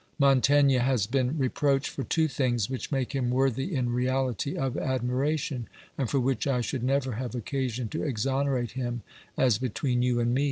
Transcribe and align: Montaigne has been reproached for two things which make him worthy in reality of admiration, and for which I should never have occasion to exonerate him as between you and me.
Montaigne 0.17 0.77
has 0.79 1.05
been 1.05 1.37
reproached 1.37 1.89
for 1.91 2.03
two 2.03 2.27
things 2.27 2.71
which 2.71 2.91
make 2.91 3.13
him 3.13 3.29
worthy 3.29 3.75
in 3.75 3.93
reality 3.93 4.57
of 4.57 4.75
admiration, 4.75 5.67
and 5.95 6.09
for 6.09 6.19
which 6.19 6.47
I 6.47 6.59
should 6.61 6.83
never 6.83 7.11
have 7.11 7.35
occasion 7.35 7.87
to 7.89 8.01
exonerate 8.01 8.71
him 8.71 9.03
as 9.37 9.59
between 9.59 10.01
you 10.01 10.19
and 10.19 10.33
me. 10.33 10.39